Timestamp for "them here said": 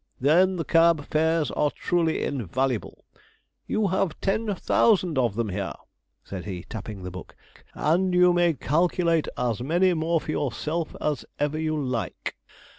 5.35-6.45